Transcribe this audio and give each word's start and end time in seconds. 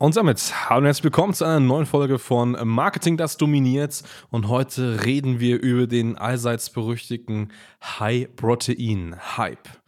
Und 0.00 0.16
damit 0.16 0.54
hallo 0.70 0.78
und 0.78 0.86
herzlich 0.86 1.04
willkommen 1.04 1.34
zu 1.34 1.44
einer 1.44 1.60
neuen 1.60 1.84
Folge 1.84 2.18
von 2.18 2.56
Marketing, 2.64 3.18
das 3.18 3.36
dominiert. 3.36 4.02
Und 4.30 4.48
heute 4.48 5.04
reden 5.04 5.40
wir 5.40 5.60
über 5.60 5.86
den 5.86 6.16
allseits 6.16 6.70
berüchtigten 6.70 7.52
High-Protein-Hype. 7.82 9.79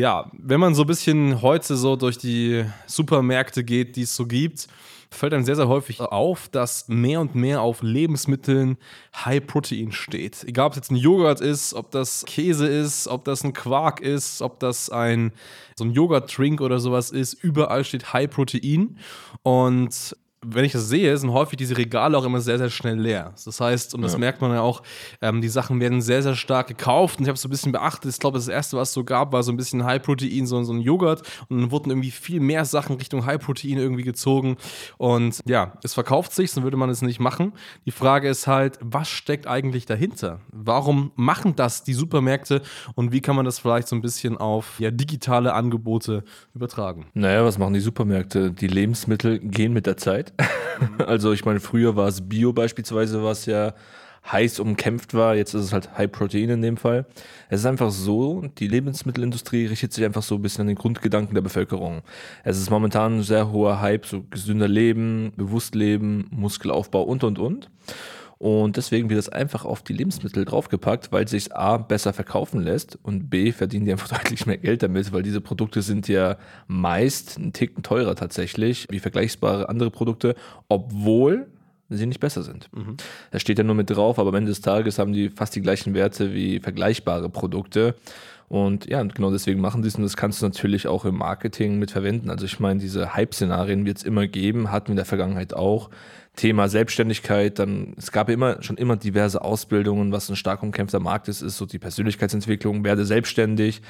Ja, 0.00 0.30
wenn 0.32 0.60
man 0.60 0.74
so 0.74 0.84
ein 0.84 0.86
bisschen 0.86 1.42
heute 1.42 1.76
so 1.76 1.94
durch 1.94 2.16
die 2.16 2.64
Supermärkte 2.86 3.62
geht, 3.62 3.96
die 3.96 4.04
es 4.04 4.16
so 4.16 4.24
gibt, 4.24 4.66
fällt 5.10 5.34
einem 5.34 5.44
sehr, 5.44 5.56
sehr 5.56 5.68
häufig 5.68 6.00
auf, 6.00 6.48
dass 6.48 6.88
mehr 6.88 7.20
und 7.20 7.34
mehr 7.34 7.60
auf 7.60 7.82
Lebensmitteln 7.82 8.78
High 9.14 9.46
Protein 9.46 9.92
steht. 9.92 10.42
Egal, 10.44 10.68
ob 10.68 10.72
es 10.72 10.76
jetzt 10.76 10.90
ein 10.90 10.96
Joghurt 10.96 11.42
ist, 11.42 11.74
ob 11.74 11.90
das 11.90 12.24
Käse 12.24 12.66
ist, 12.66 13.08
ob 13.08 13.26
das 13.26 13.44
ein 13.44 13.52
Quark 13.52 14.00
ist, 14.00 14.40
ob 14.40 14.58
das 14.58 14.88
ein 14.88 15.32
so 15.76 15.84
ein 15.84 15.90
Joghurt-Drink 15.90 16.62
oder 16.62 16.78
sowas 16.78 17.10
ist, 17.10 17.34
überall 17.34 17.84
steht 17.84 18.14
High 18.14 18.30
Protein. 18.30 18.96
Und 19.42 20.16
wenn 20.42 20.64
ich 20.64 20.72
das 20.72 20.88
sehe, 20.88 21.14
sind 21.18 21.32
häufig 21.32 21.58
diese 21.58 21.76
Regale 21.76 22.16
auch 22.16 22.24
immer 22.24 22.40
sehr, 22.40 22.56
sehr 22.56 22.70
schnell 22.70 22.98
leer. 22.98 23.34
Das 23.44 23.60
heißt, 23.60 23.94
und 23.94 24.00
das 24.00 24.14
ja. 24.14 24.18
merkt 24.18 24.40
man 24.40 24.52
ja 24.52 24.62
auch, 24.62 24.82
ähm, 25.20 25.42
die 25.42 25.48
Sachen 25.48 25.80
werden 25.80 26.00
sehr, 26.00 26.22
sehr 26.22 26.34
stark 26.34 26.68
gekauft. 26.68 27.18
Und 27.18 27.24
ich 27.24 27.28
habe 27.28 27.34
es 27.34 27.42
so 27.42 27.48
ein 27.48 27.50
bisschen 27.50 27.72
beachtet. 27.72 28.10
Ich 28.10 28.18
glaube, 28.18 28.38
das 28.38 28.48
erste, 28.48 28.78
was 28.78 28.88
es 28.88 28.94
so 28.94 29.04
gab, 29.04 29.32
war 29.32 29.42
so 29.42 29.52
ein 29.52 29.58
bisschen 29.58 29.84
High-Protein, 29.84 30.46
so, 30.46 30.62
so 30.62 30.72
ein 30.72 30.80
Joghurt. 30.80 31.22
Und 31.48 31.60
dann 31.60 31.70
wurden 31.70 31.90
irgendwie 31.90 32.10
viel 32.10 32.40
mehr 32.40 32.64
Sachen 32.64 32.96
Richtung 32.96 33.26
High-Protein 33.26 33.76
irgendwie 33.76 34.02
gezogen. 34.02 34.56
Und 34.96 35.40
ja, 35.44 35.74
es 35.82 35.92
verkauft 35.92 36.32
sich, 36.32 36.50
sonst 36.50 36.64
würde 36.64 36.78
man 36.78 36.88
es 36.88 37.02
nicht 37.02 37.20
machen. 37.20 37.52
Die 37.84 37.90
Frage 37.90 38.28
ist 38.30 38.46
halt, 38.46 38.78
was 38.80 39.10
steckt 39.10 39.46
eigentlich 39.46 39.84
dahinter? 39.84 40.40
Warum 40.50 41.12
machen 41.16 41.54
das 41.54 41.84
die 41.84 41.92
Supermärkte 41.92 42.62
und 42.94 43.12
wie 43.12 43.20
kann 43.20 43.36
man 43.36 43.44
das 43.44 43.58
vielleicht 43.58 43.88
so 43.88 43.96
ein 43.96 44.00
bisschen 44.00 44.38
auf 44.38 44.80
ja, 44.80 44.90
digitale 44.90 45.52
Angebote 45.52 46.24
übertragen? 46.54 47.08
Naja, 47.12 47.44
was 47.44 47.58
machen 47.58 47.74
die 47.74 47.80
Supermärkte? 47.80 48.50
Die 48.52 48.68
Lebensmittel 48.68 49.38
gehen 49.38 49.74
mit 49.74 49.84
der 49.84 49.98
Zeit. 49.98 50.29
Also 51.06 51.32
ich 51.32 51.44
meine, 51.44 51.60
früher 51.60 51.94
war 51.94 52.08
es 52.08 52.26
Bio 52.26 52.54
beispielsweise, 52.54 53.22
was 53.22 53.44
ja 53.44 53.74
heiß 54.30 54.60
umkämpft 54.60 55.14
war. 55.14 55.34
Jetzt 55.34 55.54
ist 55.54 55.64
es 55.64 55.72
halt 55.72 55.96
High 55.96 56.10
Protein 56.10 56.50
in 56.50 56.62
dem 56.62 56.76
Fall. 56.76 57.06
Es 57.48 57.60
ist 57.60 57.66
einfach 57.66 57.90
so, 57.90 58.42
die 58.58 58.68
Lebensmittelindustrie 58.68 59.66
richtet 59.66 59.92
sich 59.92 60.04
einfach 60.04 60.22
so 60.22 60.36
ein 60.36 60.42
bisschen 60.42 60.62
an 60.62 60.68
den 60.68 60.76
Grundgedanken 60.76 61.34
der 61.34 61.42
Bevölkerung. 61.42 62.02
Es 62.44 62.58
ist 62.58 62.70
momentan 62.70 63.18
ein 63.18 63.22
sehr 63.22 63.50
hoher 63.50 63.80
Hype, 63.80 64.06
so 64.06 64.24
gesünder 64.30 64.68
Leben, 64.68 65.32
bewusst 65.36 65.74
leben, 65.74 66.26
Muskelaufbau 66.30 67.02
und 67.02 67.24
und 67.24 67.38
und. 67.38 67.70
Und 68.40 68.78
deswegen 68.78 69.10
wird 69.10 69.18
es 69.18 69.28
einfach 69.28 69.66
auf 69.66 69.82
die 69.82 69.92
Lebensmittel 69.92 70.46
draufgepackt, 70.46 71.12
weil 71.12 71.28
sich 71.28 71.54
A 71.54 71.76
besser 71.76 72.14
verkaufen 72.14 72.62
lässt 72.62 72.98
und 73.02 73.28
B 73.28 73.52
verdienen 73.52 73.84
die 73.84 73.92
einfach 73.92 74.08
deutlich 74.18 74.46
mehr 74.46 74.56
Geld 74.56 74.82
damit, 74.82 75.12
weil 75.12 75.22
diese 75.22 75.42
Produkte 75.42 75.82
sind 75.82 76.08
ja 76.08 76.38
meist 76.66 77.36
einen 77.36 77.52
Ticken 77.52 77.82
teurer 77.82 78.14
tatsächlich, 78.14 78.86
wie 78.88 78.98
vergleichbare 78.98 79.68
andere 79.68 79.90
Produkte, 79.90 80.36
obwohl 80.70 81.48
sie 81.90 82.06
nicht 82.06 82.20
besser 82.20 82.42
sind. 82.42 82.70
Mhm. 82.74 82.96
Das 83.30 83.42
steht 83.42 83.58
ja 83.58 83.64
nur 83.64 83.74
mit 83.74 83.90
drauf, 83.90 84.18
aber 84.18 84.30
am 84.30 84.36
Ende 84.36 84.48
des 84.48 84.62
Tages 84.62 84.98
haben 84.98 85.12
die 85.12 85.28
fast 85.28 85.54
die 85.54 85.60
gleichen 85.60 85.92
Werte 85.92 86.32
wie 86.32 86.60
vergleichbare 86.60 87.28
Produkte. 87.28 87.94
Und 88.48 88.86
ja, 88.86 89.02
genau 89.02 89.30
deswegen 89.30 89.60
machen 89.60 89.82
sie 89.82 89.88
es 89.90 89.96
und 89.96 90.02
das 90.02 90.16
kannst 90.16 90.40
du 90.40 90.46
natürlich 90.46 90.86
auch 90.86 91.04
im 91.04 91.16
Marketing 91.18 91.78
mit 91.78 91.90
verwenden. 91.90 92.30
Also 92.30 92.46
ich 92.46 92.58
meine, 92.58 92.80
diese 92.80 93.14
Hype-Szenarien 93.14 93.84
wird 93.84 93.98
es 93.98 94.02
immer 94.02 94.26
geben, 94.26 94.72
hatten 94.72 94.88
wir 94.88 94.92
in 94.92 94.96
der 94.96 95.04
Vergangenheit 95.04 95.52
auch. 95.52 95.90
Thema 96.40 96.70
Selbstständigkeit, 96.70 97.58
dann, 97.58 97.92
es 97.98 98.12
gab 98.12 98.30
immer, 98.30 98.62
schon 98.62 98.78
immer 98.78 98.96
diverse 98.96 99.42
Ausbildungen, 99.42 100.10
was 100.10 100.30
ein 100.30 100.36
stark 100.36 100.62
umkämpfter 100.62 100.98
Markt 100.98 101.28
ist, 101.28 101.42
ist 101.42 101.58
so 101.58 101.66
die 101.66 101.78
Persönlichkeitsentwicklung, 101.78 102.82
werde 102.82 103.04
selbstständig. 103.04 103.82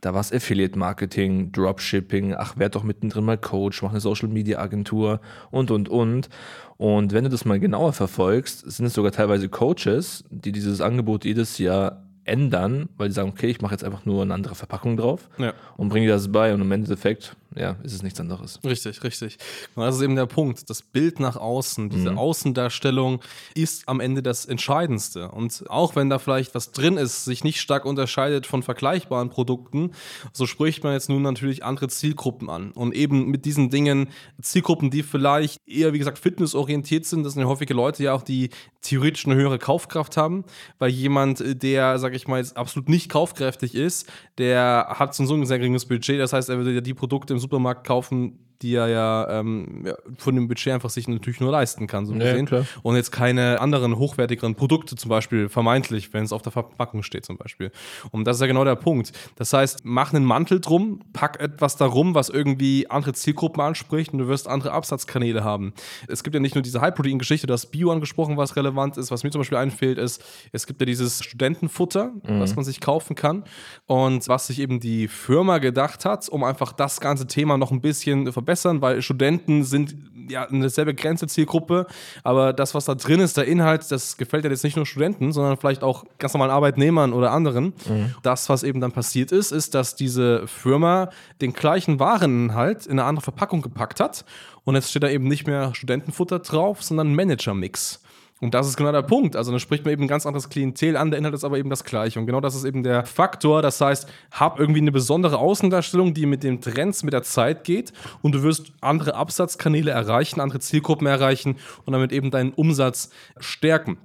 Da 0.00 0.14
war 0.14 0.22
es 0.22 0.32
Affiliate 0.32 0.78
Marketing, 0.78 1.52
Dropshipping, 1.52 2.34
ach, 2.34 2.56
werd 2.56 2.76
doch 2.76 2.82
mittendrin 2.82 3.26
mal 3.26 3.36
Coach, 3.36 3.82
mach 3.82 3.90
eine 3.90 4.00
Social 4.00 4.30
Media 4.30 4.58
Agentur 4.58 5.20
und, 5.50 5.70
und, 5.70 5.90
und. 5.90 6.30
Und 6.78 7.12
wenn 7.12 7.24
du 7.24 7.30
das 7.30 7.44
mal 7.44 7.60
genauer 7.60 7.92
verfolgst, 7.92 8.70
sind 8.72 8.86
es 8.86 8.94
sogar 8.94 9.12
teilweise 9.12 9.50
Coaches, 9.50 10.24
die 10.30 10.50
dieses 10.50 10.80
Angebot 10.80 11.26
jedes 11.26 11.58
Jahr 11.58 12.06
ändern, 12.24 12.88
weil 12.96 13.08
die 13.08 13.14
sagen, 13.14 13.28
okay, 13.28 13.48
ich 13.48 13.60
mache 13.60 13.74
jetzt 13.74 13.84
einfach 13.84 14.06
nur 14.06 14.22
eine 14.22 14.32
andere 14.32 14.54
Verpackung 14.54 14.96
drauf 14.96 15.28
ja. 15.36 15.52
und 15.76 15.90
bringe 15.90 16.08
das 16.08 16.32
bei 16.32 16.54
und 16.54 16.62
im 16.62 16.72
Endeffekt 16.72 17.36
ja, 17.54 17.76
ist 17.82 17.92
es 17.92 18.02
nichts 18.02 18.20
anderes. 18.20 18.60
Richtig, 18.64 19.02
richtig. 19.04 19.38
Und 19.74 19.84
das 19.84 19.96
ist 19.96 20.02
eben 20.02 20.16
der 20.16 20.26
Punkt. 20.26 20.68
Das 20.70 20.82
Bild 20.82 21.20
nach 21.20 21.36
außen, 21.36 21.90
diese 21.90 22.12
mhm. 22.12 22.18
Außendarstellung 22.18 23.20
ist 23.54 23.88
am 23.88 24.00
Ende 24.00 24.22
das 24.22 24.46
Entscheidendste. 24.46 25.30
Und 25.30 25.64
auch 25.68 25.96
wenn 25.96 26.10
da 26.10 26.18
vielleicht 26.18 26.54
was 26.54 26.72
drin 26.72 26.96
ist, 26.96 27.24
sich 27.24 27.44
nicht 27.44 27.60
stark 27.60 27.84
unterscheidet 27.84 28.46
von 28.46 28.62
vergleichbaren 28.62 29.30
Produkten, 29.30 29.92
so 30.32 30.46
spricht 30.46 30.84
man 30.84 30.92
jetzt 30.92 31.08
nun 31.08 31.22
natürlich 31.22 31.64
andere 31.64 31.88
Zielgruppen 31.88 32.48
an. 32.48 32.72
Und 32.72 32.94
eben 32.94 33.28
mit 33.28 33.44
diesen 33.44 33.70
Dingen, 33.70 34.08
Zielgruppen, 34.40 34.90
die 34.90 35.02
vielleicht 35.02 35.66
eher, 35.66 35.92
wie 35.92 35.98
gesagt, 35.98 36.18
fitnessorientiert 36.18 37.04
sind, 37.04 37.24
das 37.24 37.34
sind 37.34 37.42
ja 37.42 37.48
häufige 37.48 37.74
Leute 37.74 38.04
ja 38.04 38.14
auch, 38.14 38.22
die 38.22 38.50
theoretisch 38.82 39.26
eine 39.26 39.36
höhere 39.36 39.58
Kaufkraft 39.58 40.16
haben, 40.16 40.44
weil 40.78 40.90
jemand, 40.90 41.42
der, 41.62 41.98
sag 41.98 42.14
ich 42.14 42.26
mal, 42.26 42.38
jetzt 42.38 42.56
absolut 42.56 42.88
nicht 42.88 43.08
kaufkräftig 43.08 43.74
ist, 43.74 44.10
der 44.38 44.86
hat 44.98 45.14
so 45.14 45.22
ein 45.34 45.46
sehr 45.46 45.58
geringes 45.58 45.86
Budget, 45.86 46.20
das 46.20 46.32
heißt, 46.32 46.48
er 46.48 46.58
würde 46.58 46.72
ja 46.72 46.80
die 46.80 46.94
Produkte 46.94 47.34
im 47.34 47.38
Supermarkt 47.42 47.86
kaufen, 47.86 48.38
die 48.62 48.74
er 48.74 48.88
ja, 48.88 49.40
ähm, 49.40 49.82
ja, 49.84 49.94
von 50.18 50.34
dem 50.34 50.48
Budget 50.48 50.72
einfach 50.72 50.90
sich 50.90 51.08
natürlich 51.08 51.40
nur 51.40 51.50
leisten 51.50 51.86
kann, 51.86 52.06
so 52.06 52.14
gesehen. 52.14 52.48
Ja, 52.50 52.64
und 52.82 52.96
jetzt 52.96 53.10
keine 53.10 53.60
anderen 53.60 53.98
hochwertigeren 53.98 54.54
Produkte 54.54 54.96
zum 54.96 55.08
Beispiel, 55.08 55.48
vermeintlich, 55.48 56.12
wenn 56.12 56.24
es 56.24 56.32
auf 56.32 56.42
der 56.42 56.52
Verpackung 56.52 57.02
steht 57.02 57.24
zum 57.24 57.36
Beispiel. 57.36 57.72
Und 58.10 58.24
das 58.26 58.36
ist 58.36 58.40
ja 58.40 58.46
genau 58.46 58.64
der 58.64 58.76
Punkt. 58.76 59.12
Das 59.36 59.52
heißt, 59.52 59.80
mach 59.84 60.12
einen 60.12 60.24
Mantel 60.24 60.60
drum, 60.60 61.00
pack 61.12 61.40
etwas 61.40 61.76
darum, 61.76 62.14
was 62.14 62.28
irgendwie 62.28 62.88
andere 62.88 63.12
Zielgruppen 63.12 63.62
anspricht 63.62 64.12
und 64.12 64.20
du 64.20 64.28
wirst 64.28 64.48
andere 64.48 64.72
Absatzkanäle 64.72 65.44
haben. 65.44 65.74
Es 66.08 66.22
gibt 66.22 66.34
ja 66.34 66.40
nicht 66.40 66.54
nur 66.54 66.62
diese 66.62 66.80
High-Protein-Geschichte, 66.80 67.46
du 67.46 67.52
hast 67.52 67.66
Bio 67.66 67.90
angesprochen, 67.90 68.36
was 68.36 68.56
relevant 68.56 68.96
ist. 68.96 69.10
Was 69.10 69.24
mir 69.24 69.30
zum 69.30 69.40
Beispiel 69.40 69.58
einfällt, 69.58 69.98
ist, 69.98 70.22
es 70.52 70.66
gibt 70.66 70.80
ja 70.80 70.86
dieses 70.86 71.22
Studentenfutter, 71.22 72.12
mhm. 72.22 72.40
was 72.40 72.54
man 72.56 72.64
sich 72.64 72.80
kaufen 72.80 73.16
kann 73.16 73.44
und 73.86 74.28
was 74.28 74.46
sich 74.46 74.60
eben 74.60 74.80
die 74.80 75.08
Firma 75.08 75.58
gedacht 75.58 76.04
hat, 76.04 76.28
um 76.28 76.44
einfach 76.44 76.72
das 76.72 77.00
ganze 77.00 77.26
Thema 77.26 77.58
noch 77.58 77.70
ein 77.70 77.80
bisschen 77.80 78.32
verbessern 78.32 78.51
verbessern, 78.52 78.82
weil 78.82 79.02
Studenten 79.02 79.64
sind 79.64 79.94
ja 80.28 80.44
eine 80.44 80.68
sehr 80.68 80.84
begrenzte 80.84 81.26
Zielgruppe, 81.26 81.86
aber 82.22 82.52
das, 82.52 82.74
was 82.74 82.84
da 82.84 82.94
drin 82.94 83.20
ist, 83.20 83.36
der 83.36 83.46
Inhalt, 83.46 83.90
das 83.90 84.16
gefällt 84.16 84.44
ja 84.44 84.50
jetzt 84.50 84.62
nicht 84.62 84.76
nur 84.76 84.86
Studenten, 84.86 85.32
sondern 85.32 85.56
vielleicht 85.56 85.82
auch 85.82 86.04
ganz 86.18 86.32
normalen 86.32 86.52
Arbeitnehmern 86.52 87.12
oder 87.12 87.32
anderen. 87.32 87.72
Mhm. 87.88 88.14
Das, 88.22 88.48
was 88.48 88.62
eben 88.62 88.80
dann 88.80 88.92
passiert 88.92 89.32
ist, 89.32 89.50
ist, 89.50 89.74
dass 89.74 89.96
diese 89.96 90.46
Firma 90.46 91.10
den 91.40 91.52
gleichen 91.52 91.98
Wareninhalt 91.98 92.86
in 92.86 92.92
eine 92.92 93.04
andere 93.04 93.24
Verpackung 93.24 93.62
gepackt 93.62 94.00
hat 94.00 94.24
und 94.64 94.74
jetzt 94.74 94.90
steht 94.90 95.02
da 95.02 95.08
eben 95.08 95.26
nicht 95.26 95.46
mehr 95.46 95.74
Studentenfutter 95.74 96.38
drauf, 96.38 96.82
sondern 96.82 97.14
Manager-Mix. 97.14 98.00
Und 98.42 98.54
das 98.54 98.66
ist 98.66 98.76
genau 98.76 98.90
der 98.90 99.02
Punkt. 99.02 99.36
Also 99.36 99.52
dann 99.52 99.60
spricht 99.60 99.84
man 99.84 99.92
eben 99.92 100.02
ein 100.02 100.08
ganz 100.08 100.26
anderes 100.26 100.48
Klientel 100.48 100.96
an, 100.96 101.12
der 101.12 101.18
Inhalt 101.18 101.32
ist 101.32 101.44
aber 101.44 101.58
eben 101.58 101.70
das 101.70 101.84
gleiche. 101.84 102.18
Und 102.18 102.26
genau 102.26 102.40
das 102.40 102.56
ist 102.56 102.64
eben 102.64 102.82
der 102.82 103.06
Faktor. 103.06 103.62
Das 103.62 103.80
heißt, 103.80 104.08
hab 104.32 104.58
irgendwie 104.58 104.80
eine 104.80 104.90
besondere 104.90 105.38
Außendarstellung, 105.38 106.12
die 106.12 106.26
mit 106.26 106.42
den 106.42 106.60
Trends, 106.60 107.04
mit 107.04 107.12
der 107.12 107.22
Zeit 107.22 107.62
geht 107.62 107.92
und 108.20 108.34
du 108.34 108.42
wirst 108.42 108.72
andere 108.80 109.14
Absatzkanäle 109.14 109.92
erreichen, 109.92 110.40
andere 110.40 110.58
Zielgruppen 110.58 111.06
erreichen 111.06 111.56
und 111.84 111.92
damit 111.92 112.10
eben 112.10 112.32
deinen 112.32 112.52
Umsatz 112.52 113.10
stärken. 113.38 113.98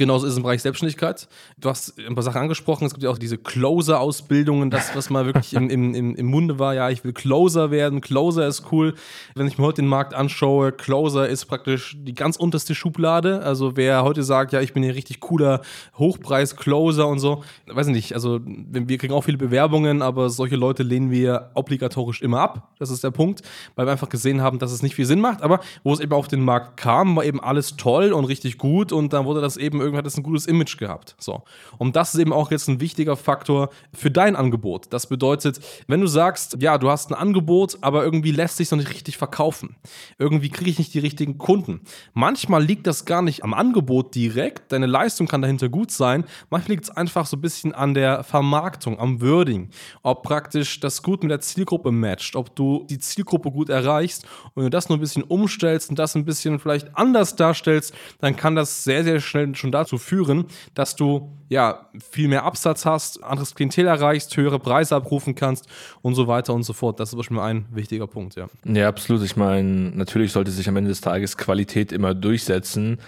Genauso 0.00 0.24
ist 0.24 0.32
es 0.32 0.38
im 0.38 0.44
Bereich 0.44 0.62
Selbstständigkeit. 0.62 1.28
Du 1.58 1.68
hast 1.68 1.98
ein 1.98 2.14
paar 2.14 2.22
Sachen 2.22 2.40
angesprochen. 2.40 2.86
Es 2.86 2.94
gibt 2.94 3.02
ja 3.02 3.10
auch 3.10 3.18
diese 3.18 3.36
Closer-Ausbildungen, 3.36 4.70
das, 4.70 4.96
was 4.96 5.10
mal 5.10 5.26
wirklich 5.26 5.52
im, 5.52 5.68
im, 5.68 6.14
im, 6.14 6.26
Munde 6.26 6.58
war. 6.58 6.74
Ja, 6.74 6.88
ich 6.88 7.04
will 7.04 7.12
Closer 7.12 7.70
werden. 7.70 8.00
Closer 8.00 8.46
ist 8.46 8.72
cool. 8.72 8.94
Wenn 9.34 9.46
ich 9.46 9.58
mir 9.58 9.64
heute 9.66 9.82
den 9.82 9.88
Markt 9.88 10.14
anschaue, 10.14 10.72
Closer 10.72 11.28
ist 11.28 11.44
praktisch 11.44 11.98
die 12.00 12.14
ganz 12.14 12.36
unterste 12.36 12.74
Schublade. 12.74 13.42
Also 13.42 13.76
wer 13.76 14.02
heute 14.02 14.22
sagt, 14.22 14.54
ja, 14.54 14.62
ich 14.62 14.72
bin 14.72 14.82
hier 14.82 14.94
richtig 14.94 15.20
cooler 15.20 15.60
Hochpreis-Closer 15.98 17.06
und 17.06 17.18
so, 17.18 17.44
weiß 17.66 17.88
ich 17.88 17.92
nicht. 17.92 18.14
Also 18.14 18.40
wir 18.42 18.96
kriegen 18.96 19.12
auch 19.12 19.24
viele 19.24 19.36
Bewerbungen, 19.36 20.00
aber 20.00 20.30
solche 20.30 20.56
Leute 20.56 20.82
lehnen 20.82 21.10
wir 21.10 21.50
obligatorisch 21.52 22.22
immer 22.22 22.40
ab. 22.40 22.72
Das 22.78 22.88
ist 22.88 23.04
der 23.04 23.10
Punkt, 23.10 23.42
weil 23.74 23.86
wir 23.86 23.92
einfach 23.92 24.08
gesehen 24.08 24.40
haben, 24.40 24.58
dass 24.58 24.72
es 24.72 24.82
nicht 24.82 24.94
viel 24.94 25.04
Sinn 25.04 25.20
macht. 25.20 25.42
Aber 25.42 25.60
wo 25.84 25.92
es 25.92 26.00
eben 26.00 26.14
auf 26.14 26.26
den 26.26 26.40
Markt 26.40 26.78
kam, 26.78 27.16
war 27.16 27.24
eben 27.26 27.38
alles 27.38 27.76
toll 27.76 28.14
und 28.14 28.24
richtig 28.24 28.56
gut 28.56 28.92
und 28.92 29.12
dann 29.12 29.26
wurde 29.26 29.42
das 29.42 29.58
eben 29.58 29.89
irgendwann 29.90 30.04
hat 30.04 30.06
es 30.06 30.16
ein 30.16 30.22
gutes 30.22 30.46
Image 30.46 30.78
gehabt. 30.78 31.16
So. 31.18 31.42
Und 31.78 31.96
das 31.96 32.14
ist 32.14 32.20
eben 32.20 32.32
auch 32.32 32.50
jetzt 32.50 32.68
ein 32.68 32.80
wichtiger 32.80 33.16
Faktor 33.16 33.70
für 33.92 34.10
dein 34.10 34.36
Angebot. 34.36 34.86
Das 34.90 35.06
bedeutet, 35.08 35.60
wenn 35.86 36.00
du 36.00 36.06
sagst, 36.06 36.56
ja, 36.60 36.78
du 36.78 36.90
hast 36.90 37.10
ein 37.10 37.14
Angebot, 37.14 37.78
aber 37.80 38.04
irgendwie 38.04 38.30
lässt 38.30 38.56
sich 38.56 38.70
noch 38.70 38.78
nicht 38.78 38.92
richtig 38.92 39.16
verkaufen. 39.16 39.76
Irgendwie 40.18 40.48
kriege 40.48 40.70
ich 40.70 40.78
nicht 40.78 40.94
die 40.94 40.98
richtigen 41.00 41.38
Kunden. 41.38 41.80
Manchmal 42.14 42.62
liegt 42.62 42.86
das 42.86 43.04
gar 43.04 43.22
nicht 43.22 43.42
am 43.42 43.54
Angebot 43.54 44.14
direkt, 44.14 44.72
deine 44.72 44.86
Leistung 44.86 45.26
kann 45.26 45.42
dahinter 45.42 45.68
gut 45.68 45.90
sein. 45.90 46.24
Manchmal 46.50 46.76
liegt 46.76 46.84
es 46.84 46.90
einfach 46.90 47.26
so 47.26 47.36
ein 47.36 47.40
bisschen 47.40 47.74
an 47.74 47.94
der 47.94 48.22
Vermarktung, 48.22 48.98
am 48.98 49.20
Wording. 49.20 49.70
Ob 50.02 50.22
praktisch 50.22 50.80
das 50.80 51.02
gut 51.02 51.22
mit 51.22 51.30
der 51.30 51.40
Zielgruppe 51.40 51.90
matcht, 51.90 52.36
ob 52.36 52.54
du 52.54 52.86
die 52.88 52.98
Zielgruppe 52.98 53.50
gut 53.50 53.68
erreichst 53.68 54.24
und 54.54 54.56
wenn 54.56 54.64
du 54.64 54.70
das 54.70 54.88
nur 54.88 54.98
ein 54.98 55.00
bisschen 55.00 55.22
umstellst 55.22 55.90
und 55.90 55.98
das 55.98 56.14
ein 56.14 56.24
bisschen 56.24 56.58
vielleicht 56.58 56.96
anders 56.96 57.36
darstellst, 57.36 57.94
dann 58.20 58.36
kann 58.36 58.54
das 58.54 58.84
sehr, 58.84 59.04
sehr 59.04 59.20
schnell 59.20 59.54
schon 59.54 59.72
dazu 59.80 59.98
führen, 59.98 60.46
dass 60.74 60.96
du 60.96 61.32
ja 61.48 61.88
viel 62.10 62.28
mehr 62.28 62.44
Absatz 62.44 62.84
hast, 62.86 63.22
anderes 63.22 63.54
Klientel 63.54 63.86
erreichst, 63.86 64.36
höhere 64.36 64.58
Preise 64.58 64.96
abrufen 64.96 65.34
kannst 65.34 65.66
und 66.02 66.14
so 66.14 66.26
weiter 66.26 66.54
und 66.54 66.62
so 66.62 66.72
fort. 66.72 67.00
Das 67.00 67.10
ist 67.10 67.16
wahrscheinlich 67.16 67.44
ein 67.44 67.66
wichtiger 67.72 68.06
Punkt, 68.06 68.36
ja. 68.36 68.48
Ja, 68.64 68.88
absolut. 68.88 69.22
Ich 69.22 69.36
meine, 69.36 69.90
natürlich 69.90 70.32
sollte 70.32 70.50
sich 70.50 70.68
am 70.68 70.76
Ende 70.76 70.90
des 70.90 71.00
Tages 71.00 71.36
Qualität 71.36 71.92
immer 71.92 72.14
durchsetzen. 72.14 72.98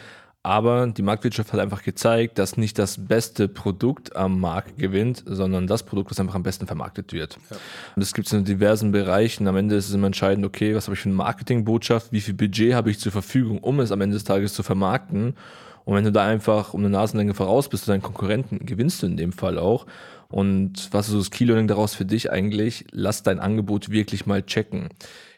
Aber 0.45 0.89
die 0.89 1.03
Marktwirtschaft 1.03 1.53
hat 1.53 1.61
einfach 1.61 1.85
gezeigt, 1.85 2.37
dass 2.39 2.57
nicht 2.57 2.77
das 2.77 3.07
beste 3.07 3.47
Produkt 3.47 4.17
am 4.17 4.41
Markt 4.41 4.77
gewinnt, 4.77 5.23
sondern 5.25 5.69
das 5.69 5.85
Produkt, 5.85 6.11
das 6.11 6.19
einfach 6.19 6.35
am 6.35 6.43
besten 6.43 6.67
vermarktet 6.67 7.13
wird. 7.13 7.39
Ja. 7.49 7.57
Und 7.95 8.01
das 8.01 8.13
gibt 8.13 8.27
es 8.27 8.33
in 8.33 8.45
diversen 8.45 8.91
Bereichen. 8.91 9.47
Am 9.47 9.57
Ende 9.57 9.77
ist 9.77 9.89
es 9.89 9.95
immer 9.95 10.09
entscheidend, 10.09 10.45
okay, 10.45 10.75
was 10.75 10.87
habe 10.87 10.95
ich 10.95 11.01
für 11.01 11.09
eine 11.09 11.15
Marketingbotschaft, 11.15 12.11
wie 12.11 12.21
viel 12.21 12.35
Budget 12.35 12.75
habe 12.75 12.91
ich 12.91 12.99
zur 12.99 13.13
Verfügung, 13.13 13.59
um 13.59 13.79
es 13.79 13.93
am 13.93 14.01
Ende 14.01 14.15
des 14.15 14.25
Tages 14.25 14.53
zu 14.55 14.65
vermarkten. 14.65 15.35
Und 15.85 15.97
wenn 15.97 16.05
du 16.05 16.13
da 16.13 16.27
einfach 16.27 16.75
um 16.75 16.81
eine 16.81 16.91
Nasenlänge 16.91 17.35
voraus 17.35 17.69
bist, 17.69 17.89
deinen 17.89 18.03
Konkurrenten, 18.03 18.65
gewinnst 18.65 19.03
du 19.03 19.07
in 19.07 19.17
dem 19.17 19.33
Fall 19.33 19.59
auch. 19.59 19.87
Und 20.29 20.89
was 20.93 21.07
ist 21.07 21.13
so 21.13 21.19
das 21.19 21.31
Key-Learning 21.31 21.69
daraus 21.69 21.95
für 21.95 22.05
dich 22.05 22.31
eigentlich? 22.31 22.87
Lass 22.91 23.23
dein 23.23 23.39
Angebot 23.39 23.91
wirklich 23.91 24.27
mal 24.27 24.43
checken. 24.43 24.89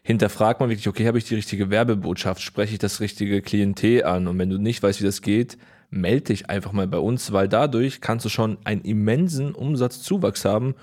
Hinterfrag 0.03 0.61
mal 0.61 0.69
wirklich, 0.69 0.87
okay, 0.87 1.07
habe 1.07 1.19
ich 1.19 1.25
die 1.25 1.35
richtige 1.35 1.71
Werbebotschaft? 1.71 2.43
Spreche 2.43 2.75
ich 2.75 2.79
das 2.79 3.01
richtige 3.01 3.43
Klientel 3.43 4.05
an? 4.05 4.29
Und 4.29 4.39
wenn 4.39 4.51
du 4.51 4.59
nicht 4.59 4.83
weißt, 4.83 5.01
wie 5.01 5.07
das 5.07 5.23
geht, 5.23 5.59
melde 5.91 6.27
dich 6.27 6.51
einfach 6.51 6.73
mal 6.73 6.87
bei 6.87 6.99
uns, 6.99 7.33
weil 7.33 7.49
dadurch 7.49 8.01
kannst 8.01 8.25
du 8.25 8.29
schon 8.29 8.59
einen 8.65 8.83
immensen 8.83 9.55
Umsatzzuwachs 9.55 10.45
haben 10.45 10.75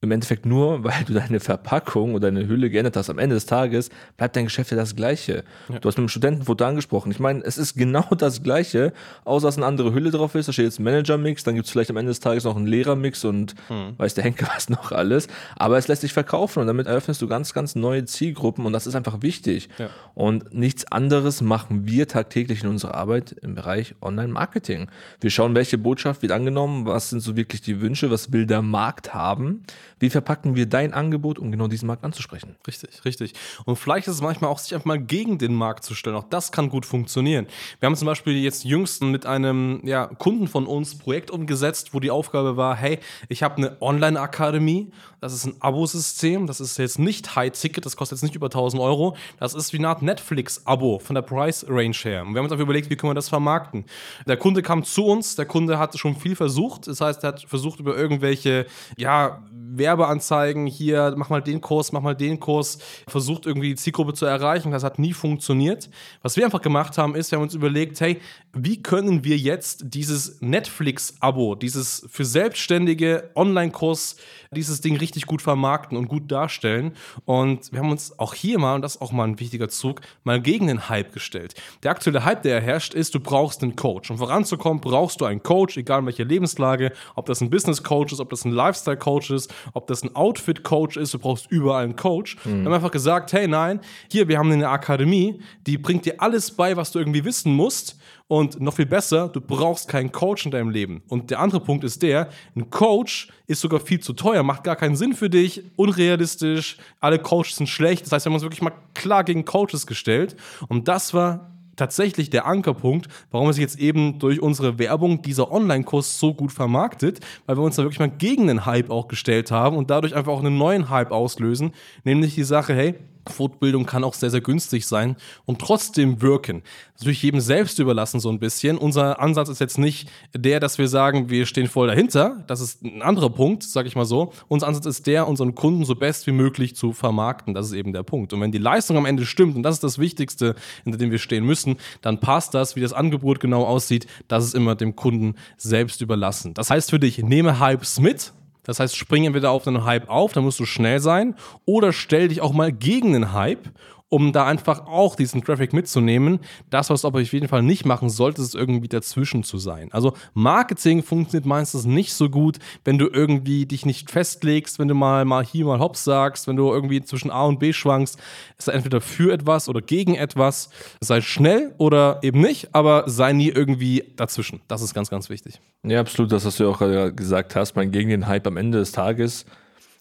im 0.00 0.12
Endeffekt 0.12 0.46
nur, 0.46 0.84
weil 0.84 1.04
du 1.06 1.14
deine 1.14 1.40
Verpackung 1.40 2.14
oder 2.14 2.30
deine 2.30 2.46
Hülle 2.46 2.70
geändert 2.70 2.96
hast. 2.96 3.10
Am 3.10 3.18
Ende 3.18 3.34
des 3.34 3.46
Tages 3.46 3.90
bleibt 4.16 4.36
dein 4.36 4.44
Geschäft 4.44 4.70
ja 4.70 4.76
das 4.76 4.94
gleiche. 4.94 5.44
Ja. 5.68 5.78
Du 5.78 5.88
hast 5.88 5.96
mit 5.96 6.02
einem 6.02 6.08
Studentenfoto 6.08 6.64
angesprochen. 6.64 7.10
Ich 7.10 7.18
meine, 7.18 7.42
es 7.44 7.58
ist 7.58 7.74
genau 7.74 8.04
das 8.16 8.42
gleiche, 8.42 8.92
außer 9.24 9.48
dass 9.48 9.56
eine 9.56 9.66
andere 9.66 9.92
Hülle 9.92 10.10
drauf 10.10 10.34
ist. 10.34 10.48
Da 10.48 10.52
steht 10.52 10.66
jetzt 10.66 10.78
Manager-Mix, 10.78 11.42
dann 11.44 11.54
gibt 11.54 11.66
es 11.66 11.72
vielleicht 11.72 11.90
am 11.90 11.96
Ende 11.96 12.10
des 12.10 12.20
Tages 12.20 12.44
noch 12.44 12.56
einen 12.56 12.66
Lehrer-Mix 12.66 13.24
und 13.24 13.54
hm. 13.68 13.94
weiß 13.96 14.14
der 14.14 14.24
Henker 14.24 14.48
was 14.54 14.68
noch 14.68 14.92
alles. 14.92 15.26
Aber 15.56 15.78
es 15.78 15.88
lässt 15.88 16.02
sich 16.02 16.12
verkaufen 16.12 16.60
und 16.60 16.66
damit 16.66 16.86
eröffnest 16.86 17.20
du 17.22 17.26
ganz, 17.26 17.52
ganz 17.52 17.74
neue 17.74 18.04
Zielgruppen 18.04 18.66
und 18.66 18.72
das 18.72 18.86
ist 18.86 18.94
einfach 18.94 19.22
wichtig. 19.22 19.68
Ja. 19.78 19.90
Und 20.14 20.54
nichts 20.54 20.90
anderes 20.92 21.40
machen 21.40 21.86
wir 21.86 22.06
tagtäglich 22.06 22.62
in 22.62 22.68
unserer 22.68 22.94
Arbeit 22.94 23.32
im 23.42 23.54
Bereich 23.54 23.94
Online-Marketing. 24.00 24.88
Wir 25.20 25.30
schauen, 25.30 25.54
welche 25.54 25.78
Botschaft 25.78 26.22
wird 26.22 26.32
angenommen, 26.32 26.86
was 26.86 27.10
sind 27.10 27.20
so 27.20 27.36
wirklich 27.36 27.62
die 27.62 27.80
Wünsche, 27.80 28.10
was 28.10 28.32
will 28.32 28.46
der 28.46 28.62
Markt 28.62 29.14
haben 29.14 29.64
wie 29.98 30.10
verpacken 30.10 30.54
wir 30.56 30.66
dein 30.66 30.92
Angebot, 30.92 31.38
um 31.38 31.50
genau 31.50 31.68
diesen 31.68 31.86
Markt 31.86 32.04
anzusprechen? 32.04 32.56
Richtig, 32.66 33.04
richtig. 33.04 33.32
Und 33.64 33.76
vielleicht 33.76 34.08
ist 34.08 34.14
es 34.14 34.22
manchmal 34.22 34.50
auch, 34.50 34.58
sich 34.58 34.74
einfach 34.74 34.86
mal 34.86 34.98
gegen 34.98 35.38
den 35.38 35.54
Markt 35.54 35.84
zu 35.84 35.94
stellen. 35.94 36.16
Auch 36.16 36.28
das 36.28 36.52
kann 36.52 36.68
gut 36.68 36.86
funktionieren. 36.86 37.46
Wir 37.80 37.86
haben 37.86 37.96
zum 37.96 38.06
Beispiel 38.06 38.36
jetzt 38.36 38.64
jüngst 38.64 39.02
mit 39.02 39.26
einem 39.26 39.80
ja, 39.84 40.06
Kunden 40.06 40.48
von 40.48 40.66
uns 40.66 40.94
ein 40.94 40.98
Projekt 40.98 41.30
umgesetzt, 41.30 41.94
wo 41.94 42.00
die 42.00 42.10
Aufgabe 42.10 42.56
war, 42.56 42.76
hey, 42.76 42.98
ich 43.28 43.42
habe 43.42 43.56
eine 43.56 43.76
Online-Akademie, 43.80 44.90
das 45.20 45.32
ist 45.32 45.46
ein 45.46 45.56
Abosystem, 45.60 46.46
das 46.46 46.60
ist 46.60 46.78
jetzt 46.78 46.98
nicht 46.98 47.34
High-Ticket, 47.34 47.84
das 47.84 47.96
kostet 47.96 48.18
jetzt 48.18 48.22
nicht 48.22 48.36
über 48.36 48.46
1000 48.46 48.80
Euro, 48.80 49.16
das 49.38 49.54
ist 49.54 49.72
wie 49.72 49.78
eine 49.78 49.88
Art 49.88 50.02
Netflix-Abo 50.02 51.00
von 51.00 51.14
der 51.14 51.22
Price-Range 51.22 51.96
her. 51.96 52.22
Und 52.22 52.34
wir 52.34 52.38
haben 52.38 52.44
uns 52.44 52.52
einfach 52.52 52.64
überlegt, 52.64 52.90
wie 52.90 52.96
können 52.96 53.10
wir 53.10 53.14
das 53.14 53.28
vermarkten. 53.28 53.84
Der 54.26 54.36
Kunde 54.36 54.62
kam 54.62 54.84
zu 54.84 55.06
uns, 55.06 55.34
der 55.34 55.46
Kunde 55.46 55.78
hat 55.78 55.98
schon 55.98 56.14
viel 56.14 56.36
versucht, 56.36 56.86
das 56.86 57.00
heißt, 57.00 57.24
er 57.24 57.28
hat 57.28 57.42
versucht 57.42 57.80
über 57.80 57.96
irgendwelche, 57.96 58.66
ja, 58.96 59.42
Werbeanzeigen, 59.88 60.66
hier, 60.66 61.14
mach 61.16 61.30
mal 61.30 61.40
den 61.40 61.62
Kurs, 61.62 61.92
mach 61.92 62.02
mal 62.02 62.14
den 62.14 62.38
Kurs, 62.38 62.78
versucht 63.08 63.46
irgendwie 63.46 63.70
die 63.70 63.76
Zielgruppe 63.76 64.12
zu 64.12 64.26
erreichen. 64.26 64.70
Das 64.70 64.84
hat 64.84 64.98
nie 64.98 65.14
funktioniert. 65.14 65.88
Was 66.20 66.36
wir 66.36 66.44
einfach 66.44 66.60
gemacht 66.60 66.98
haben, 66.98 67.14
ist, 67.14 67.30
wir 67.30 67.36
haben 67.36 67.44
uns 67.44 67.54
überlegt, 67.54 67.98
hey, 68.00 68.20
wie 68.52 68.82
können 68.82 69.24
wir 69.24 69.38
jetzt 69.38 69.84
dieses 69.86 70.42
Netflix-Abo, 70.42 71.54
dieses 71.54 72.06
für 72.10 72.26
selbstständige 72.26 73.30
Online-Kurs, 73.34 74.16
dieses 74.50 74.80
Ding 74.80 74.96
richtig 74.96 75.26
gut 75.26 75.40
vermarkten 75.40 75.96
und 75.96 76.08
gut 76.08 76.30
darstellen. 76.30 76.92
Und 77.24 77.72
wir 77.72 77.80
haben 77.80 77.90
uns 77.90 78.18
auch 78.18 78.34
hier 78.34 78.58
mal, 78.58 78.74
und 78.74 78.82
das 78.82 78.96
ist 78.96 79.02
auch 79.02 79.12
mal 79.12 79.24
ein 79.24 79.40
wichtiger 79.40 79.68
Zug, 79.68 80.02
mal 80.24 80.40
gegen 80.40 80.66
den 80.66 80.88
Hype 80.88 81.12
gestellt. 81.12 81.54
Der 81.82 81.92
aktuelle 81.92 82.24
Hype, 82.24 82.42
der 82.42 82.60
herrscht, 82.60 82.92
ist, 82.92 83.14
du 83.14 83.20
brauchst 83.20 83.62
einen 83.62 83.76
Coach. 83.76 84.10
Um 84.10 84.18
voranzukommen, 84.18 84.80
brauchst 84.80 85.20
du 85.20 85.24
einen 85.24 85.42
Coach, 85.42 85.78
egal 85.78 86.00
in 86.00 86.06
welcher 86.06 86.24
Lebenslage, 86.24 86.92
ob 87.14 87.26
das 87.26 87.40
ein 87.40 87.50
Business-Coach 87.50 88.12
ist, 88.12 88.20
ob 88.20 88.30
das 88.30 88.44
ein 88.44 88.52
Lifestyle-Coach 88.52 89.30
ist, 89.30 89.54
ob 89.78 89.86
das 89.86 90.02
ein 90.02 90.14
Outfit-Coach 90.14 90.96
ist, 90.96 91.14
du 91.14 91.18
brauchst 91.18 91.50
überall 91.50 91.84
einen 91.84 91.96
Coach. 91.96 92.36
Mhm. 92.44 92.50
Wir 92.50 92.64
haben 92.66 92.72
einfach 92.74 92.90
gesagt, 92.90 93.32
hey, 93.32 93.48
nein, 93.48 93.80
hier, 94.10 94.28
wir 94.28 94.38
haben 94.38 94.52
eine 94.52 94.68
Akademie, 94.68 95.40
die 95.66 95.78
bringt 95.78 96.04
dir 96.04 96.20
alles 96.20 96.50
bei, 96.50 96.76
was 96.76 96.92
du 96.92 96.98
irgendwie 96.98 97.24
wissen 97.24 97.54
musst. 97.54 97.96
Und 98.26 98.60
noch 98.60 98.74
viel 98.74 98.84
besser, 98.84 99.28
du 99.28 99.40
brauchst 99.40 99.88
keinen 99.88 100.12
Coach 100.12 100.44
in 100.44 100.50
deinem 100.50 100.68
Leben. 100.68 101.02
Und 101.08 101.30
der 101.30 101.40
andere 101.40 101.60
Punkt 101.60 101.82
ist 101.82 102.02
der, 102.02 102.28
ein 102.54 102.68
Coach 102.68 103.28
ist 103.46 103.62
sogar 103.62 103.80
viel 103.80 104.00
zu 104.00 104.12
teuer, 104.12 104.42
macht 104.42 104.64
gar 104.64 104.76
keinen 104.76 104.96
Sinn 104.96 105.14
für 105.14 105.30
dich, 105.30 105.62
unrealistisch, 105.76 106.76
alle 107.00 107.18
Coaches 107.18 107.56
sind 107.56 107.68
schlecht. 107.68 108.04
Das 108.04 108.12
heißt, 108.12 108.26
wir 108.26 108.30
haben 108.30 108.34
uns 108.34 108.42
wirklich 108.42 108.60
mal 108.60 108.74
klar 108.92 109.24
gegen 109.24 109.46
Coaches 109.46 109.86
gestellt. 109.86 110.36
Und 110.68 110.88
das 110.88 111.14
war 111.14 111.57
tatsächlich 111.78 112.28
der 112.30 112.46
Ankerpunkt, 112.46 113.08
warum 113.30 113.48
es 113.48 113.58
jetzt 113.58 113.78
eben 113.78 114.18
durch 114.18 114.42
unsere 114.42 114.78
Werbung 114.78 115.22
dieser 115.22 115.50
Online-Kurs 115.50 116.18
so 116.18 116.34
gut 116.34 116.52
vermarktet, 116.52 117.20
weil 117.46 117.56
wir 117.56 117.62
uns 117.62 117.76
da 117.76 117.82
wirklich 117.82 118.00
mal 118.00 118.10
gegen 118.10 118.48
den 118.48 118.66
Hype 118.66 118.90
auch 118.90 119.08
gestellt 119.08 119.50
haben 119.50 119.76
und 119.76 119.90
dadurch 119.90 120.14
einfach 120.14 120.32
auch 120.32 120.44
einen 120.44 120.58
neuen 120.58 120.90
Hype 120.90 121.10
auslösen, 121.10 121.72
nämlich 122.04 122.34
die 122.34 122.44
Sache, 122.44 122.74
hey, 122.74 122.94
Fortbildung 123.30 123.86
kann 123.86 124.04
auch 124.04 124.14
sehr, 124.14 124.30
sehr 124.30 124.40
günstig 124.40 124.86
sein 124.86 125.16
und 125.44 125.60
trotzdem 125.60 126.22
wirken. 126.22 126.62
Natürlich 126.98 127.22
jedem 127.22 127.40
selbst 127.40 127.78
überlassen 127.78 128.20
so 128.20 128.28
ein 128.28 128.38
bisschen. 128.38 128.78
Unser 128.78 129.20
Ansatz 129.20 129.48
ist 129.48 129.60
jetzt 129.60 129.78
nicht 129.78 130.08
der, 130.34 130.60
dass 130.60 130.78
wir 130.78 130.88
sagen, 130.88 131.30
wir 131.30 131.46
stehen 131.46 131.68
voll 131.68 131.88
dahinter. 131.88 132.44
Das 132.46 132.60
ist 132.60 132.82
ein 132.82 133.02
anderer 133.02 133.30
Punkt, 133.30 133.62
sag 133.62 133.86
ich 133.86 133.94
mal 133.94 134.04
so. 134.04 134.32
Unser 134.48 134.66
Ansatz 134.66 134.86
ist 134.86 135.06
der, 135.06 135.28
unseren 135.28 135.54
Kunden 135.54 135.84
so 135.84 135.94
best 135.94 136.26
wie 136.26 136.32
möglich 136.32 136.74
zu 136.74 136.92
vermarkten. 136.92 137.54
Das 137.54 137.66
ist 137.66 137.72
eben 137.72 137.92
der 137.92 138.02
Punkt. 138.02 138.32
Und 138.32 138.40
wenn 138.40 138.52
die 138.52 138.58
Leistung 138.58 138.96
am 138.96 139.06
Ende 139.06 139.26
stimmt, 139.26 139.56
und 139.56 139.62
das 139.62 139.76
ist 139.76 139.84
das 139.84 139.98
Wichtigste, 139.98 140.54
hinter 140.84 140.98
dem 140.98 141.10
wir 141.10 141.18
stehen 141.18 141.44
müssen, 141.44 141.76
dann 142.02 142.20
passt 142.20 142.54
das, 142.54 142.76
wie 142.76 142.80
das 142.80 142.92
Angebot 142.92 143.40
genau 143.40 143.64
aussieht, 143.64 144.06
das 144.26 144.44
ist 144.44 144.54
immer 144.54 144.74
dem 144.74 144.96
Kunden 144.96 145.34
selbst 145.56 146.00
überlassen. 146.00 146.54
Das 146.54 146.70
heißt 146.70 146.90
für 146.90 146.98
dich, 146.98 147.18
nehme 147.18 147.60
Hypes 147.60 148.00
mit, 148.00 148.32
das 148.68 148.80
heißt, 148.80 148.96
spring 148.96 149.24
entweder 149.24 149.50
auf 149.50 149.66
einen 149.66 149.86
Hype 149.86 150.10
auf, 150.10 150.34
dann 150.34 150.44
musst 150.44 150.60
du 150.60 150.66
schnell 150.66 151.00
sein, 151.00 151.34
oder 151.64 151.94
stell 151.94 152.28
dich 152.28 152.42
auch 152.42 152.52
mal 152.52 152.70
gegen 152.70 153.14
den 153.14 153.32
Hype 153.32 153.70
um 154.08 154.32
da 154.32 154.46
einfach 154.46 154.86
auch 154.86 155.16
diesen 155.16 155.44
Traffic 155.44 155.72
mitzunehmen. 155.72 156.40
Das, 156.70 156.88
was 156.90 157.02
du 157.02 157.08
aber 157.08 157.20
auf 157.20 157.32
jeden 157.32 157.48
Fall 157.48 157.62
nicht 157.62 157.84
machen 157.84 158.08
solltest, 158.08 158.48
ist 158.48 158.54
irgendwie 158.54 158.88
dazwischen 158.88 159.44
zu 159.44 159.58
sein. 159.58 159.88
Also 159.92 160.14
Marketing 160.34 161.02
funktioniert 161.02 161.46
meistens 161.46 161.84
nicht 161.84 162.14
so 162.14 162.30
gut, 162.30 162.58
wenn 162.84 162.98
du 162.98 163.08
irgendwie 163.08 163.66
dich 163.66 163.84
nicht 163.84 164.10
festlegst, 164.10 164.78
wenn 164.78 164.88
du 164.88 164.94
mal, 164.94 165.24
mal 165.24 165.44
hier 165.44 165.66
mal 165.66 165.78
hops 165.78 166.04
sagst, 166.04 166.46
wenn 166.46 166.56
du 166.56 166.72
irgendwie 166.72 167.02
zwischen 167.02 167.30
A 167.30 167.44
und 167.44 167.58
B 167.58 167.72
schwankst. 167.72 168.18
Sei 168.56 168.72
entweder 168.72 169.00
für 169.00 169.32
etwas 169.32 169.68
oder 169.68 169.82
gegen 169.82 170.14
etwas. 170.14 170.70
Sei 171.00 171.20
schnell 171.20 171.74
oder 171.78 172.20
eben 172.22 172.40
nicht, 172.40 172.74
aber 172.74 173.04
sei 173.06 173.32
nie 173.32 173.48
irgendwie 173.48 174.04
dazwischen. 174.16 174.60
Das 174.68 174.82
ist 174.82 174.94
ganz, 174.94 175.10
ganz 175.10 175.28
wichtig. 175.28 175.60
Ja, 175.82 176.00
absolut, 176.00 176.32
das, 176.32 176.44
was 176.44 176.56
du 176.56 176.68
auch 176.70 176.78
gesagt 177.14 177.54
hast, 177.54 177.76
mein 177.76 177.90
gegen 177.90 178.10
den 178.10 178.26
Hype 178.26 178.46
am 178.46 178.56
Ende 178.56 178.78
des 178.78 178.92
Tages 178.92 179.44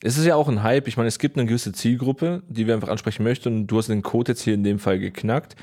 es 0.03 0.17
ist 0.17 0.25
ja 0.25 0.35
auch 0.35 0.47
ein 0.47 0.61
Hype. 0.63 0.87
Ich 0.87 0.97
meine, 0.97 1.07
es 1.07 1.17
gibt 1.17 1.37
eine 1.37 1.47
gewisse 1.47 1.71
Zielgruppe, 1.71 2.43
die 2.47 2.67
wir 2.67 2.75
einfach 2.75 2.89
ansprechen 2.89 3.23
möchten. 3.23 3.49
Und 3.49 3.67
du 3.67 3.77
hast 3.77 3.87
den 3.87 4.03
Code 4.03 4.31
jetzt 4.31 4.41
hier 4.41 4.53
in 4.53 4.63
dem 4.63 4.79
Fall 4.79 4.99
geknackt. 4.99 5.55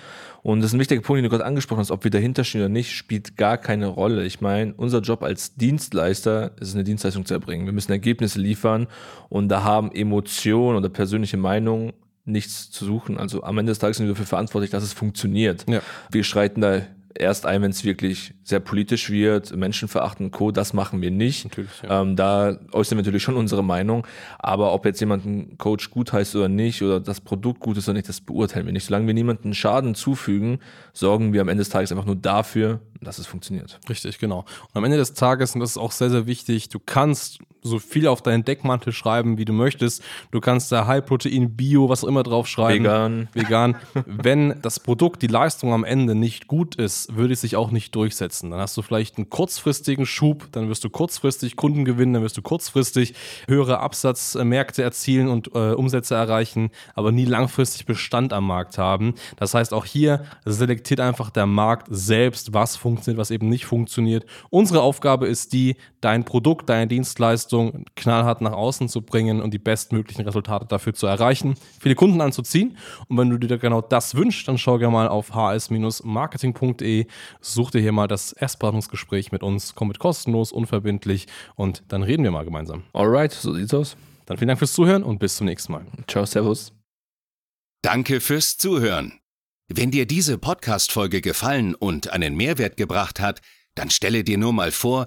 Und 0.42 0.60
das 0.60 0.70
ist 0.70 0.74
ein 0.74 0.80
wichtiger 0.80 1.00
Punkt, 1.00 1.18
den 1.18 1.24
du 1.24 1.30
gerade 1.30 1.44
angesprochen 1.44 1.78
hast, 1.80 1.90
ob 1.90 2.04
wir 2.04 2.10
dahinter 2.10 2.44
stehen 2.44 2.60
oder 2.60 2.68
nicht, 2.68 2.92
spielt 2.92 3.36
gar 3.36 3.56
keine 3.58 3.86
Rolle. 3.86 4.24
Ich 4.24 4.40
meine, 4.40 4.74
unser 4.74 5.00
Job 5.00 5.22
als 5.22 5.54
Dienstleister 5.54 6.52
ist 6.60 6.74
eine 6.74 6.84
Dienstleistung 6.84 7.24
zu 7.24 7.34
erbringen. 7.34 7.64
Wir 7.66 7.72
müssen 7.72 7.92
Ergebnisse 7.92 8.40
liefern 8.40 8.88
und 9.28 9.48
da 9.48 9.62
haben 9.62 9.92
Emotionen 9.92 10.76
oder 10.76 10.88
persönliche 10.88 11.36
Meinungen 11.36 11.92
nichts 12.26 12.70
zu 12.70 12.84
suchen. 12.84 13.18
Also 13.18 13.42
am 13.42 13.58
Ende 13.58 13.70
des 13.70 13.78
Tages 13.78 13.98
sind 13.98 14.06
wir 14.06 14.14
dafür 14.14 14.26
verantwortlich, 14.26 14.70
dass 14.70 14.82
es 14.82 14.92
funktioniert. 14.92 15.64
Ja. 15.68 15.80
Wir 16.10 16.24
schreiten 16.24 16.60
da 16.60 16.82
erst 17.14 17.46
ein, 17.46 17.62
wenn 17.62 17.70
es 17.70 17.84
wirklich 17.84 18.34
sehr 18.42 18.60
politisch 18.60 19.10
wird, 19.10 19.54
Menschenverachten, 19.54 20.30
Co., 20.30 20.50
das 20.50 20.72
machen 20.72 21.00
wir 21.00 21.10
nicht. 21.10 21.48
Ja. 21.82 22.02
Ähm, 22.02 22.16
da 22.16 22.58
äußern 22.72 22.98
wir 22.98 23.02
natürlich 23.02 23.22
schon 23.22 23.36
unsere 23.36 23.62
Meinung, 23.62 24.06
aber 24.38 24.72
ob 24.72 24.84
jetzt 24.84 25.00
jemand 25.00 25.24
einen 25.24 25.56
Coach 25.58 25.90
gut 25.90 26.12
heißt 26.12 26.34
oder 26.36 26.48
nicht 26.48 26.82
oder 26.82 27.00
das 27.00 27.20
Produkt 27.20 27.60
gut 27.60 27.76
ist 27.76 27.88
oder 27.88 27.94
nicht, 27.94 28.08
das 28.08 28.20
beurteilen 28.20 28.66
wir 28.66 28.72
nicht. 28.72 28.86
Solange 28.86 29.06
wir 29.06 29.14
niemanden 29.14 29.54
Schaden 29.54 29.94
zufügen, 29.94 30.58
sorgen 30.92 31.32
wir 31.32 31.40
am 31.40 31.48
Ende 31.48 31.60
des 31.60 31.68
Tages 31.68 31.92
einfach 31.92 32.06
nur 32.06 32.16
dafür, 32.16 32.80
dass 33.00 33.18
es 33.18 33.26
funktioniert. 33.26 33.78
Richtig, 33.88 34.18
genau. 34.18 34.40
Und 34.40 34.76
am 34.76 34.84
Ende 34.84 34.96
des 34.96 35.14
Tages, 35.14 35.54
und 35.54 35.60
das 35.60 35.70
ist 35.70 35.78
auch 35.78 35.92
sehr, 35.92 36.10
sehr 36.10 36.26
wichtig, 36.26 36.68
du 36.68 36.80
kannst 36.84 37.38
so 37.64 37.78
viel 37.78 38.06
auf 38.06 38.22
deinen 38.22 38.44
Deckmantel 38.44 38.92
schreiben, 38.92 39.38
wie 39.38 39.46
du 39.46 39.52
möchtest. 39.52 40.02
Du 40.30 40.40
kannst 40.40 40.70
da 40.70 40.86
High 40.86 41.04
Protein, 41.04 41.56
Bio, 41.56 41.88
was 41.88 42.04
auch 42.04 42.08
immer 42.08 42.22
drauf 42.22 42.46
schreiben. 42.46 42.84
Vegan. 42.84 43.28
Vegan. 43.32 43.76
Wenn 44.06 44.60
das 44.60 44.78
Produkt, 44.78 45.22
die 45.22 45.28
Leistung 45.28 45.72
am 45.72 45.82
Ende 45.82 46.14
nicht 46.14 46.46
gut 46.46 46.74
ist, 46.74 47.16
würde 47.16 47.32
es 47.32 47.40
sich 47.40 47.56
auch 47.56 47.70
nicht 47.70 47.94
durchsetzen. 47.96 48.50
Dann 48.50 48.60
hast 48.60 48.76
du 48.76 48.82
vielleicht 48.82 49.16
einen 49.16 49.30
kurzfristigen 49.30 50.04
Schub, 50.04 50.48
dann 50.52 50.68
wirst 50.68 50.84
du 50.84 50.90
kurzfristig 50.90 51.56
Kunden 51.56 51.86
gewinnen, 51.86 52.12
dann 52.12 52.22
wirst 52.22 52.36
du 52.36 52.42
kurzfristig 52.42 53.14
höhere 53.48 53.80
Absatzmärkte 53.80 54.82
erzielen 54.82 55.28
und 55.28 55.54
äh, 55.54 55.72
Umsätze 55.72 56.14
erreichen, 56.14 56.70
aber 56.94 57.12
nie 57.12 57.24
langfristig 57.24 57.86
Bestand 57.86 58.34
am 58.34 58.46
Markt 58.46 58.76
haben. 58.76 59.14
Das 59.36 59.54
heißt, 59.54 59.72
auch 59.72 59.86
hier 59.86 60.24
selektiert 60.44 61.00
einfach 61.00 61.30
der 61.30 61.46
Markt 61.46 61.86
selbst, 61.90 62.52
was 62.52 62.76
funktioniert, 62.76 63.18
was 63.18 63.30
eben 63.30 63.48
nicht 63.48 63.64
funktioniert. 63.64 64.26
Unsere 64.50 64.82
Aufgabe 64.82 65.26
ist 65.26 65.54
die, 65.54 65.76
dein 66.02 66.24
Produkt, 66.24 66.68
deine 66.68 66.86
Dienstleistung 66.86 67.53
knallhart 67.96 68.40
nach 68.40 68.52
außen 68.52 68.88
zu 68.88 69.02
bringen 69.02 69.40
und 69.40 69.52
die 69.52 69.58
bestmöglichen 69.58 70.24
Resultate 70.24 70.66
dafür 70.66 70.94
zu 70.94 71.06
erreichen, 71.06 71.54
viele 71.80 71.94
Kunden 71.94 72.20
anzuziehen. 72.20 72.76
Und 73.08 73.18
wenn 73.18 73.30
du 73.30 73.38
dir 73.38 73.58
genau 73.58 73.80
das 73.80 74.14
wünschst, 74.14 74.46
dann 74.48 74.58
schau 74.58 74.78
gerne 74.78 74.92
mal 74.92 75.08
auf 75.08 75.34
hs-marketing.de, 75.34 77.06
such 77.40 77.70
dir 77.70 77.80
hier 77.80 77.92
mal 77.92 78.08
das 78.08 78.32
Erstberatungsgespräch 78.32 79.32
mit 79.32 79.42
uns, 79.42 79.74
komm 79.74 79.88
mit 79.88 79.98
kostenlos, 79.98 80.52
unverbindlich 80.52 81.26
und 81.56 81.82
dann 81.88 82.02
reden 82.02 82.24
wir 82.24 82.30
mal 82.30 82.44
gemeinsam. 82.44 82.84
Alright, 82.92 83.32
so 83.32 83.54
sieht's 83.54 83.74
aus. 83.74 83.96
Dann 84.26 84.38
vielen 84.38 84.48
Dank 84.48 84.58
fürs 84.58 84.72
Zuhören 84.72 85.02
und 85.02 85.18
bis 85.18 85.36
zum 85.36 85.46
nächsten 85.46 85.72
Mal. 85.72 85.84
Ciao, 86.08 86.24
Servus. 86.24 86.72
Danke 87.82 88.20
fürs 88.20 88.56
Zuhören. 88.56 89.20
Wenn 89.68 89.90
dir 89.90 90.06
diese 90.06 90.38
Podcast-Folge 90.38 91.20
gefallen 91.20 91.74
und 91.74 92.10
einen 92.10 92.36
Mehrwert 92.36 92.76
gebracht 92.76 93.20
hat, 93.20 93.40
dann 93.74 93.90
stelle 93.90 94.24
dir 94.24 94.38
nur 94.38 94.52
mal 94.52 94.70
vor, 94.70 95.06